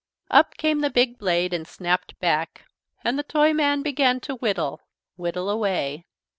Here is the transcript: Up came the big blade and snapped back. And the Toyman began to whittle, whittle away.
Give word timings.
Up 0.31 0.57
came 0.57 0.79
the 0.79 0.89
big 0.89 1.19
blade 1.19 1.53
and 1.53 1.67
snapped 1.67 2.17
back. 2.19 2.65
And 3.03 3.19
the 3.19 3.23
Toyman 3.23 3.83
began 3.83 4.19
to 4.21 4.33
whittle, 4.33 4.81
whittle 5.15 5.47
away. 5.47 6.07